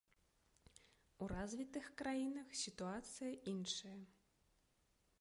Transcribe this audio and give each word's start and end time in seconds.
У 1.25 1.27
развітых 1.33 1.85
краінах 2.01 2.47
сітуацыя 2.65 3.31
іншая. 3.57 3.97